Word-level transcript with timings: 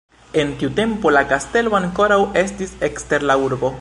En 0.43 0.47
tiu 0.61 0.69
tempo 0.79 1.11
la 1.15 1.21
kastelo 1.33 1.75
ankoraŭ 1.81 2.19
estis 2.45 2.73
ekster 2.89 3.29
la 3.33 3.37
urbo. 3.49 3.69